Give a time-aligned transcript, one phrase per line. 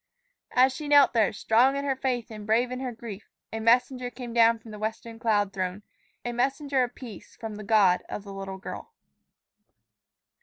[0.49, 3.59] And as she knelt there, strong in her faith and brave in her grief, a
[3.59, 5.83] messenger came down from the western cloud throne
[6.25, 8.95] a messenger of peace from the God of the little girl.